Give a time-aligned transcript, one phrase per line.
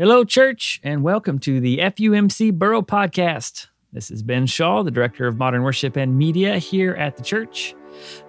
[0.00, 3.66] Hello, church, and welcome to the FUMC Borough Podcast.
[3.92, 7.74] This is Ben Shaw, the Director of Modern Worship and Media here at the church.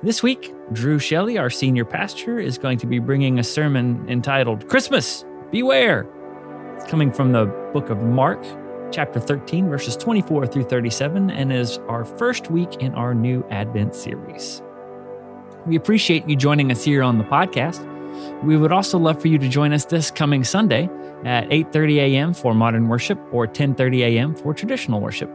[0.01, 4.67] This week, Drew Shelley, our senior pastor, is going to be bringing a sermon entitled
[4.67, 6.07] Christmas, Beware.
[6.75, 8.43] It's coming from the book of Mark,
[8.91, 13.93] chapter 13, verses 24 through 37, and is our first week in our new Advent
[13.93, 14.63] series.
[15.67, 17.85] We appreciate you joining us here on the podcast.
[18.43, 20.89] We would also love for you to join us this coming Sunday
[21.25, 22.33] at 8:30 a.m.
[22.33, 24.35] for modern worship or 10:30 a.m.
[24.35, 25.29] for traditional worship.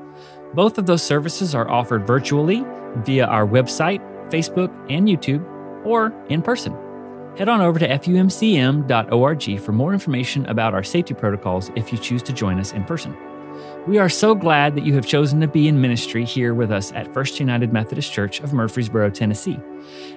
[0.55, 2.65] Both of those services are offered virtually
[3.05, 5.45] via our website, Facebook, and YouTube,
[5.85, 6.75] or in person.
[7.37, 12.23] Head on over to fumcm.org for more information about our safety protocols if you choose
[12.23, 13.17] to join us in person.
[13.87, 16.93] We are so glad that you have chosen to be in ministry here with us
[16.93, 19.59] at First United Methodist Church of Murfreesboro, Tennessee.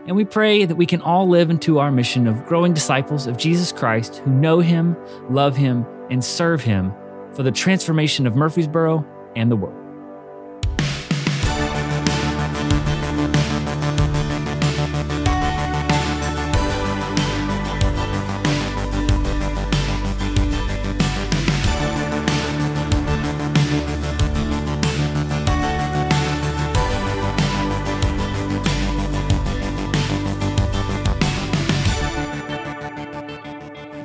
[0.07, 3.37] And we pray that we can all live into our mission of growing disciples of
[3.37, 4.95] Jesus Christ who know Him,
[5.29, 6.93] love Him, and serve Him
[7.33, 9.05] for the transformation of Murfreesboro
[9.35, 9.76] and the world.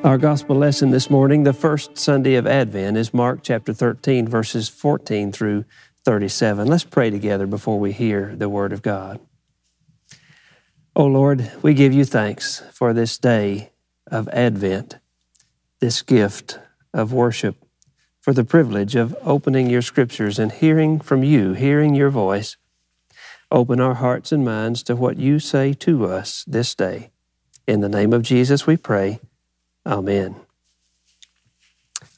[0.04, 4.68] Our gospel lesson this morning, the first Sunday of Advent, is Mark chapter 13, verses
[4.68, 5.64] 14 through
[6.04, 6.66] 37.
[6.66, 9.20] Let's pray together before we hear the word of God.
[10.96, 13.70] O oh Lord, we give you thanks for this day
[14.08, 14.98] of Advent,
[15.78, 16.58] this gift
[16.92, 17.64] of worship,
[18.20, 22.56] for the privilege of opening your scriptures and hearing from you, hearing your voice.
[23.52, 27.12] Open our hearts and minds to what you say to us this day.
[27.68, 29.20] In the name of Jesus, we pray.
[29.84, 30.36] Amen.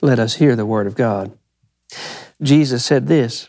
[0.00, 1.36] Let us hear the word of God.
[2.42, 3.48] Jesus said this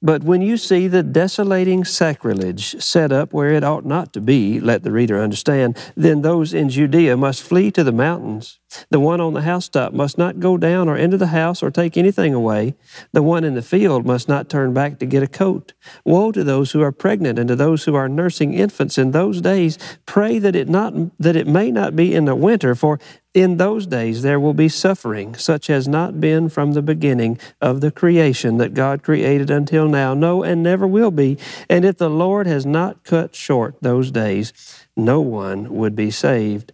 [0.00, 4.60] But when you see the desolating sacrilege set up where it ought not to be,
[4.60, 8.60] let the reader understand, then those in Judea must flee to the mountains.
[8.90, 11.96] The one on the housetop must not go down or into the house or take
[11.96, 12.74] anything away.
[13.12, 15.72] The one in the field must not turn back to get a coat.
[16.04, 19.40] Woe to those who are pregnant and to those who are nursing infants in those
[19.40, 19.78] days.
[20.04, 22.98] Pray that it not that it may not be in the winter, for
[23.34, 27.80] in those days there will be suffering, such as not been from the beginning of
[27.80, 31.38] the creation that God created until now, no, and never will be.
[31.68, 34.52] And if the Lord has not cut short those days,
[34.96, 36.72] no one would be saved.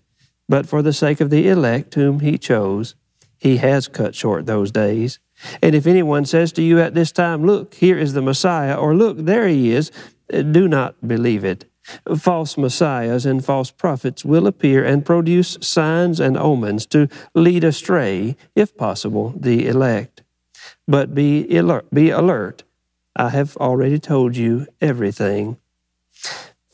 [0.48, 2.94] But for the sake of the elect whom he chose,
[3.38, 5.18] he has cut short those days.
[5.60, 8.94] And if anyone says to you at this time, Look, here is the Messiah, or
[8.94, 9.90] Look, there he is,
[10.28, 11.64] do not believe it.
[12.16, 18.36] False messiahs and false prophets will appear and produce signs and omens to lead astray,
[18.54, 20.22] if possible, the elect.
[20.86, 22.62] But be alert, be alert.
[23.16, 25.58] I have already told you everything.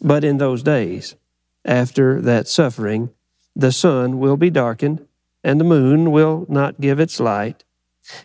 [0.00, 1.16] But in those days,
[1.64, 3.10] after that suffering,
[3.58, 5.04] the sun will be darkened,
[5.42, 7.64] and the moon will not give its light,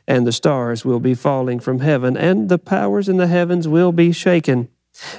[0.08, 3.92] and the stars will be falling from heaven, and the powers in the heavens will
[3.92, 4.70] be shaken.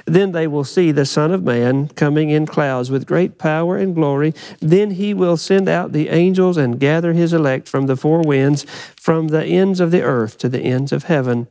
[0.05, 3.93] Then they will see the Son of Man coming in clouds with great power and
[3.93, 4.33] glory.
[4.61, 8.65] Then he will send out the angels and gather his elect from the four winds,
[8.95, 11.49] from the ends of the earth to the ends of heaven.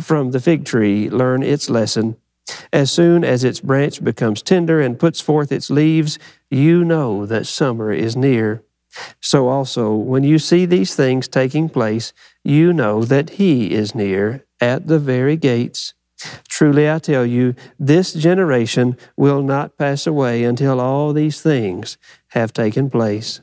[0.00, 2.16] From the fig tree, learn its lesson.
[2.72, 6.18] As soon as its branch becomes tender and puts forth its leaves,
[6.50, 8.62] you know that summer is near.
[9.20, 12.12] So also, when you see these things taking place,
[12.42, 15.94] you know that he is near at the very gates.
[16.48, 22.52] Truly I tell you, this generation will not pass away until all these things have
[22.54, 23.40] taken place.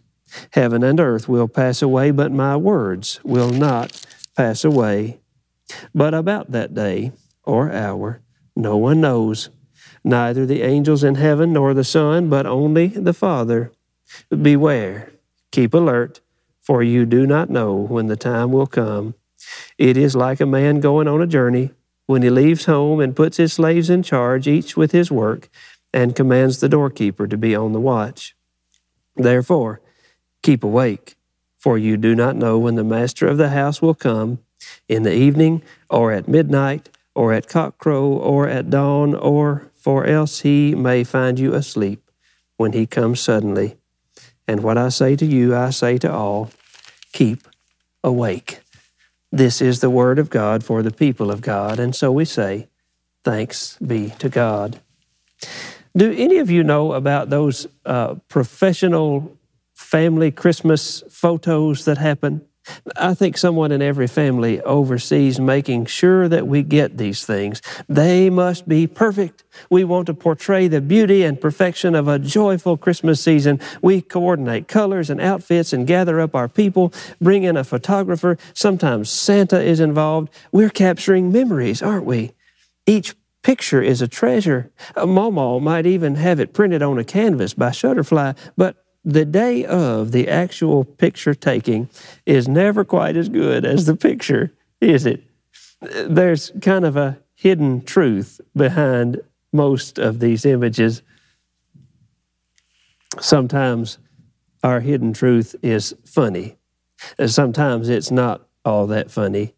[0.54, 4.04] Heaven and earth will pass away, but my words will not
[4.36, 5.20] pass away.
[5.94, 7.12] But about that day
[7.44, 8.23] or hour,
[8.56, 9.50] no one knows,
[10.04, 13.72] neither the angels in heaven nor the Son, but only the Father.
[14.30, 15.12] Beware,
[15.52, 16.22] keep alert,
[16.62, 19.16] for you do not know when the time will come.
[19.78, 21.72] It is like a man going on a journey
[22.06, 25.50] when he leaves home and puts his slaves in charge, each with his work,
[25.94, 28.36] and commands the doorkeeper to be on the watch.
[29.16, 29.82] Therefore,
[30.42, 31.16] keep awake,
[31.58, 34.40] for you do not know when the master of the house will come,
[34.88, 40.42] in the evening, or at midnight, or at cockcrow, or at dawn, or for else
[40.42, 42.10] he may find you asleep
[42.58, 43.76] when he comes suddenly.
[44.48, 46.52] And what I say to you, I say to all
[47.12, 47.48] keep
[48.04, 48.60] awake.
[49.32, 52.68] This is the word of God for the people of God, and so we say,
[53.24, 54.82] Thanks be to God.
[55.96, 59.38] Do any of you know about those uh, professional
[59.74, 62.46] family Christmas photos that happen?
[62.96, 67.62] I think someone in every family oversees making sure that we get these things.
[67.88, 69.44] They must be perfect.
[69.70, 73.60] We want to portray the beauty and perfection of a joyful Christmas season.
[73.82, 78.38] We coordinate colors and outfits and gather up our people, bring in a photographer.
[78.54, 80.30] Sometimes Santa is involved.
[80.52, 82.32] We're capturing memories, aren't we?
[82.86, 84.72] Each picture is a treasure.
[84.96, 90.12] Mama might even have it printed on a canvas by Shutterfly, but the day of
[90.12, 91.90] the actual picture taking
[92.26, 95.24] is never quite as good as the picture, is it?
[95.82, 99.22] There's kind of a hidden truth behind
[99.52, 101.02] most of these images.
[103.20, 103.98] Sometimes
[104.64, 106.58] our hidden truth is funny.
[107.26, 109.54] Sometimes it's not all that funny,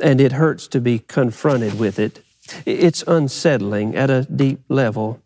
[0.00, 2.24] and it hurts to be confronted with it.
[2.66, 5.22] It's unsettling at a deep level.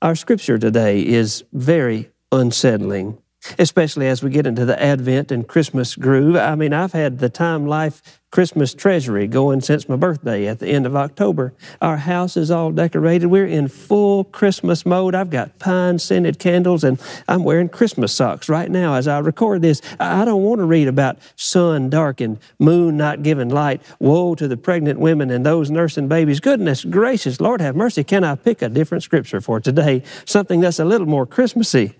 [0.00, 3.18] Our scripture today is very unsettling,
[3.58, 6.36] especially as we get into the Advent and Christmas groove.
[6.36, 10.66] I mean, I've had the Time Life Christmas treasury going since my birthday at the
[10.66, 11.54] end of October.
[11.80, 13.28] Our house is all decorated.
[13.28, 15.14] We're in full Christmas mode.
[15.14, 19.62] I've got pine scented candles and I'm wearing Christmas socks right now as I record
[19.62, 19.80] this.
[19.98, 24.56] I don't want to read about sun darkened, moon not giving light, woe to the
[24.58, 26.40] pregnant women and those nursing babies.
[26.40, 28.04] Goodness gracious, Lord have mercy.
[28.04, 30.02] Can I pick a different scripture for today?
[30.26, 31.94] Something that's a little more Christmassy.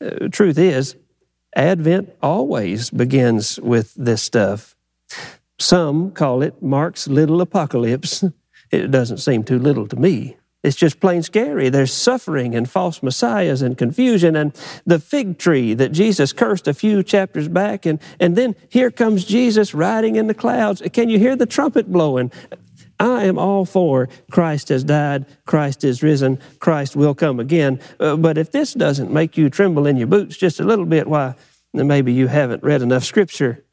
[0.00, 0.96] Uh, truth is,
[1.56, 4.76] Advent always begins with this stuff.
[5.58, 8.24] Some call it Mark's little apocalypse.
[8.70, 10.36] It doesn't seem too little to me.
[10.62, 11.68] It's just plain scary.
[11.68, 14.52] There's suffering and false messiahs and confusion and
[14.84, 17.86] the fig tree that Jesus cursed a few chapters back.
[17.86, 20.82] And, and then here comes Jesus riding in the clouds.
[20.92, 22.32] Can you hear the trumpet blowing?
[23.00, 27.80] I am all for Christ has died, Christ is risen, Christ will come again.
[28.00, 31.06] Uh, but if this doesn't make you tremble in your boots just a little bit,
[31.06, 31.34] why,
[31.72, 33.64] Then maybe you haven't read enough scripture.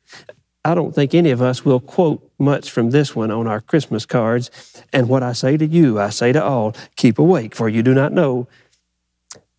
[0.64, 4.06] I don't think any of us will quote much from this one on our Christmas
[4.06, 4.50] cards.
[4.92, 7.94] And what I say to you, I say to all keep awake, for you do
[7.94, 8.48] not know.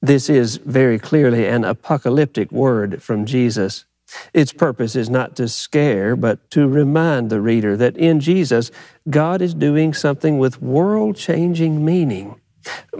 [0.03, 3.85] This is very clearly an apocalyptic word from Jesus.
[4.33, 8.71] Its purpose is not to scare, but to remind the reader that in Jesus,
[9.11, 12.41] God is doing something with world changing meaning.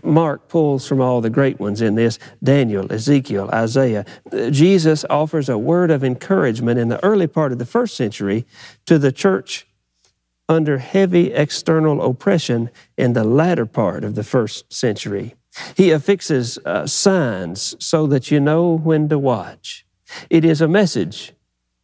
[0.03, 4.05] Mark pulls from all the great ones in this Daniel, Ezekiel, Isaiah.
[4.51, 8.47] Jesus offers a word of encouragement in the early part of the first century
[8.87, 9.67] to the church
[10.49, 15.35] under heavy external oppression in the latter part of the first century.
[15.75, 19.86] He affixes uh, signs so that you know when to watch.
[20.31, 21.33] It is a message,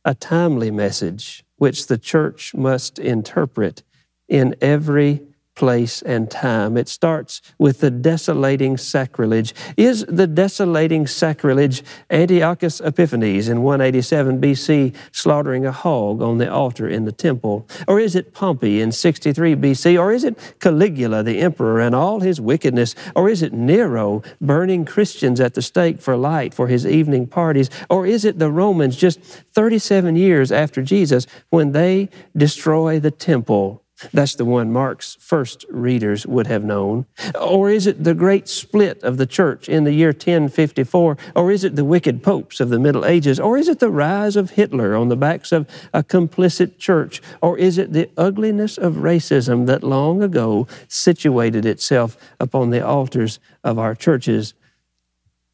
[0.04, 3.82] a timely message, which the church must interpret
[4.28, 5.22] in every
[5.54, 6.76] place, and time.
[6.76, 9.54] It starts with the desolating sacrilege.
[9.76, 16.88] Is the desolating sacrilege Antiochus Epiphanes in 187 BC slaughtering a hog on the altar
[16.88, 17.68] in the temple?
[17.86, 20.00] Or is it Pompey in 63 BC?
[20.00, 22.94] Or is it Caligula the emperor and all his wickedness?
[23.14, 27.68] Or is it Nero burning Christians at the stake for light for his evening parties?
[27.90, 33.82] Or is it the Romans just 37 years after Jesus when they destroy the temple
[34.12, 37.06] that's the one Mark's first readers would have known.
[37.40, 41.16] Or is it the great split of the church in the year 1054?
[41.36, 43.38] Or is it the wicked popes of the Middle Ages?
[43.38, 47.22] Or is it the rise of Hitler on the backs of a complicit church?
[47.40, 53.38] Or is it the ugliness of racism that long ago situated itself upon the altars
[53.62, 54.54] of our churches?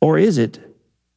[0.00, 0.58] Or is it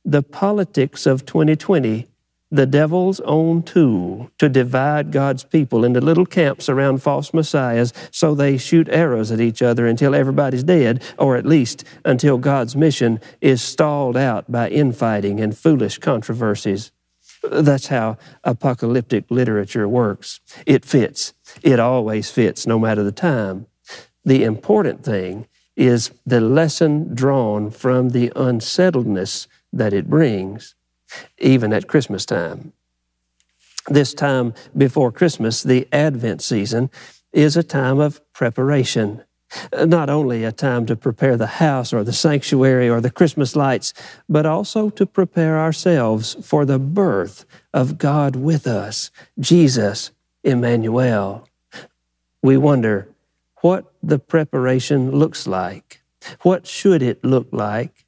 [0.03, 2.07] the politics of 2020
[2.51, 8.35] the devil's own tool to divide God's people into little camps around false messiahs so
[8.35, 13.19] they shoot arrows at each other until everybody's dead, or at least until God's mission
[13.39, 16.91] is stalled out by infighting and foolish controversies.
[17.41, 20.41] That's how apocalyptic literature works.
[20.65, 21.33] It fits.
[21.63, 23.65] It always fits, no matter the time.
[24.23, 30.75] The important thing is the lesson drawn from the unsettledness that it brings
[31.37, 32.73] even at Christmas time.
[33.87, 36.89] This time before Christmas, the Advent season,
[37.33, 39.23] is a time of preparation.
[39.73, 43.93] Not only a time to prepare the house or the sanctuary or the Christmas lights,
[44.29, 50.11] but also to prepare ourselves for the birth of God with us, Jesus
[50.43, 51.47] Emmanuel.
[52.41, 53.09] We wonder
[53.61, 56.01] what the preparation looks like.
[56.41, 58.05] What should it look like?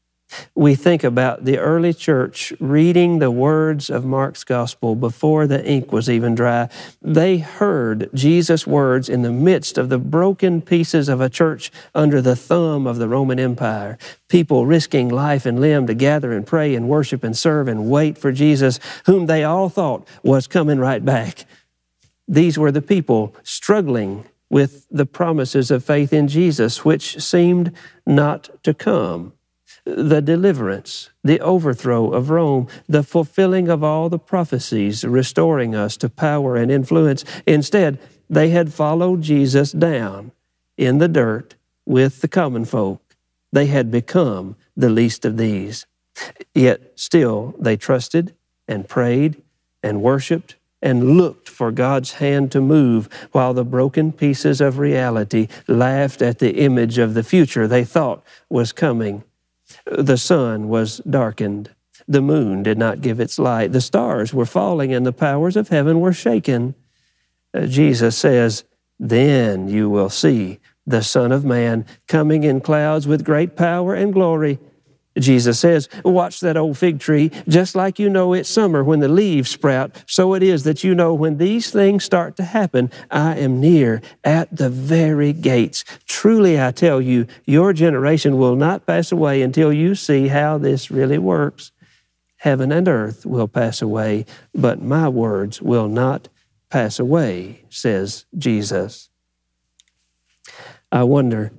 [0.56, 5.92] We think about the early church reading the words of Mark's gospel before the ink
[5.92, 6.70] was even dry.
[7.02, 12.22] They heard Jesus' words in the midst of the broken pieces of a church under
[12.22, 13.98] the thumb of the Roman Empire.
[14.30, 18.18] People risking life and limb to gather and pray and worship and serve and wait
[18.18, 21.46] for Jesus, whom they all thought was coming right back.
[22.28, 27.72] These were the people struggling with the promises of faith in Jesus, which seemed
[28.06, 29.34] not to come
[29.86, 36.10] the deliverance, the overthrow of Rome, the fulfilling of all the prophecies, restoring us to
[36.10, 37.26] power and influence.
[37.46, 38.00] Instead,
[38.30, 40.32] they had followed Jesus down
[40.78, 43.16] in the dirt with the common folk.
[43.52, 45.86] They had become the least of these.
[46.54, 48.34] Yet still they trusted
[48.68, 49.42] and prayed
[49.82, 55.48] and worshiped and looked for God's hand to move while the broken pieces of reality
[55.68, 59.24] laughed at the image of the future they thought was coming
[59.86, 61.72] the sun was darkened.
[62.08, 63.72] The moon did not give its light.
[63.72, 66.76] The stars were falling and the powers of heaven were shaken.
[67.54, 68.64] Uh, Jesus says,
[69.00, 74.12] Then you will see the Son of Man coming in clouds with great power and
[74.14, 74.60] glory.
[75.18, 79.08] Jesus says, Watch that old fig tree, just like you know it's summer when the
[79.08, 83.38] leaves sprout, so it is that you know when these things start to happen, I
[83.38, 85.84] am near at the very gates.
[86.08, 90.90] Truly, I tell you, your generation will not pass away until you see how this
[90.90, 91.72] really works.
[92.38, 96.28] Heaven and earth will pass away, but my words will not
[96.70, 99.10] pass away, says Jesus.
[100.92, 101.52] I wonder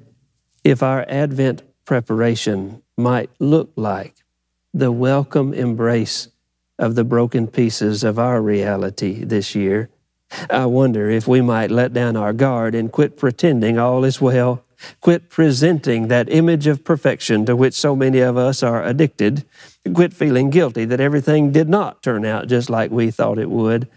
[0.65, 4.15] if our Advent preparation might look like
[4.73, 6.29] the welcome embrace
[6.79, 9.89] of the broken pieces of our reality this year.
[10.51, 14.65] I wonder if we might let down our guard and quit pretending all is well,
[15.01, 19.45] quit presenting that image of perfection to which so many of us are addicted,
[19.93, 23.89] quit feeling guilty that everything did not turn out just like we thought it would.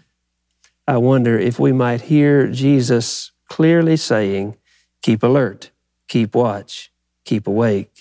[0.86, 4.56] I wonder if we might hear Jesus clearly saying,
[5.02, 5.70] Keep alert,
[6.08, 6.92] keep watch,
[7.24, 7.97] keep awake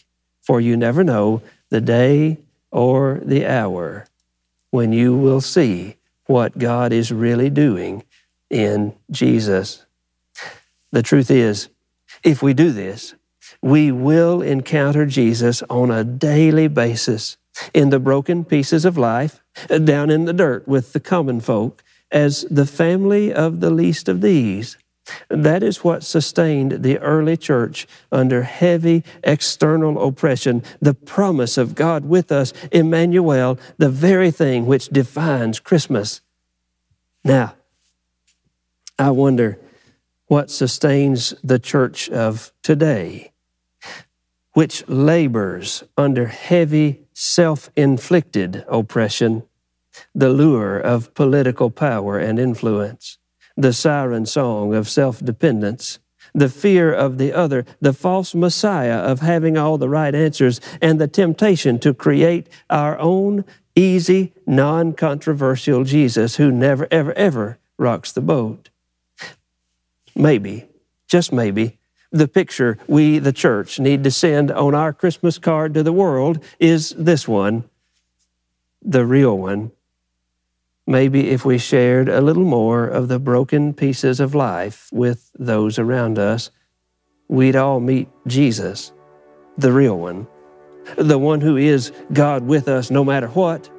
[0.48, 2.38] for you never know the day
[2.72, 4.08] or the hour
[4.72, 8.06] when you will see what God is really doing
[8.50, 9.86] in Jesus.
[10.94, 11.68] The truth is,
[12.24, 13.14] if we do this,
[13.62, 17.36] we will encounter Jesus on a daily basis
[17.74, 19.42] in the broken pieces of life,
[19.84, 24.22] down in the dirt with the common folk, as the family of the least of
[24.22, 24.78] these.
[25.30, 30.64] That is what sustained the early church under heavy external oppression.
[30.82, 36.22] The promise of God with us, Emmanuel, the very thing which defines Christmas.
[37.24, 37.56] Now,
[39.00, 39.60] I wonder
[40.28, 43.32] what sustains the church of today,
[44.54, 49.44] which labors under heavy self inflicted oppression,
[50.14, 53.18] the lure of political power and influence
[53.58, 56.00] the siren song of self dependence,
[56.34, 61.02] the fear of the other, the false messiah of having all the right answers, and
[61.02, 63.44] the temptation to create our own
[63.76, 68.70] easy, non controversial Jesus who never, ever, ever rocks the boat.
[70.16, 70.66] Maybe,
[71.08, 71.80] just maybe,
[72.12, 76.44] the picture we, the church, need to send on our Christmas card to the world
[76.60, 77.64] is this one,
[78.82, 79.72] the real one
[80.88, 85.78] maybe if we shared a little more of the broken pieces of life with those
[85.78, 86.50] around us,
[87.28, 88.94] we'd all meet Jesus,
[89.58, 90.28] the real one,
[90.96, 93.70] the one who is God with us no matter what.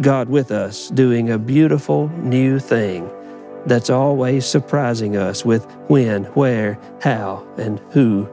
[0.00, 3.10] God with us doing a beautiful new thing
[3.66, 8.26] that's always surprising us with when, where, how, and who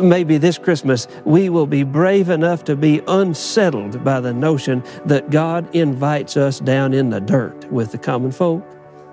[0.00, 5.30] Maybe this Christmas we will be brave enough to be unsettled by the notion that
[5.30, 8.64] God invites us down in the dirt with the common folk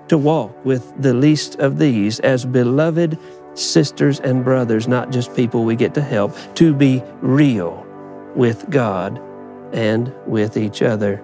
[0.08, 3.18] to walk with the least of these as beloved
[3.54, 7.86] sisters and brothers, not just people we get to help, to be real
[8.34, 9.20] with God
[9.72, 11.22] and with each other.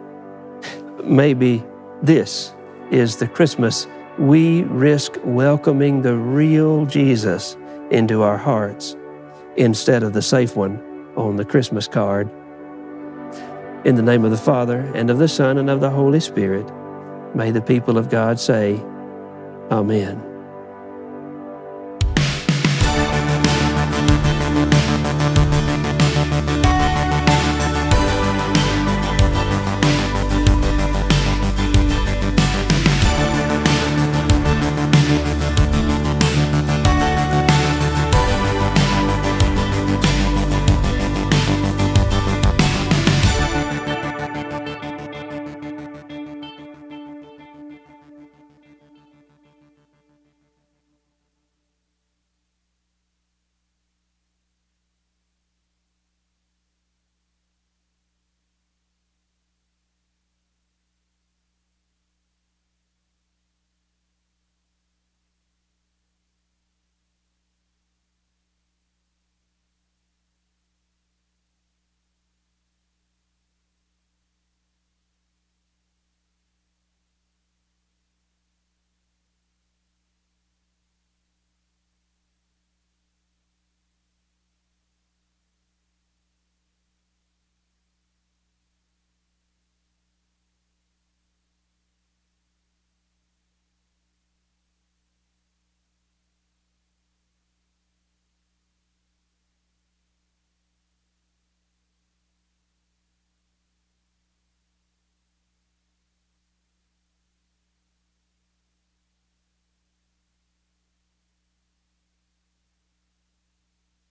[1.03, 1.65] Maybe
[2.03, 2.55] this
[2.91, 3.87] is the Christmas
[4.19, 7.57] we risk welcoming the real Jesus
[7.91, 8.97] into our hearts
[9.57, 10.83] instead of the safe one
[11.17, 12.31] on the Christmas card.
[13.85, 16.71] In the name of the Father, and of the Son, and of the Holy Spirit,
[17.35, 18.81] may the people of God say,
[19.71, 20.26] Amen.